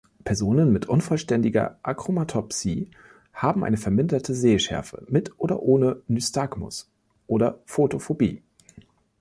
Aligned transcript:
Personen 0.23 0.71
mit 0.73 0.89
unvollständiger 0.89 1.77
Achromatopsie 1.83 2.89
haben 3.33 3.63
eine 3.63 3.77
verminderte 3.77 4.33
Sehschärfe 4.33 5.05
mit 5.09 5.33
oder 5.37 5.61
ohne 5.61 6.01
Nystagmus 6.07 6.89
oder 7.27 7.59
Photophobie. 7.67 8.41